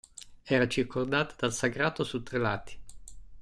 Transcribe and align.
Era 0.45 0.67
circondata 0.67 1.35
dal 1.37 1.53
sagrato 1.53 2.03
su 2.03 2.23
tre 2.23 2.39
lati. 2.39 2.79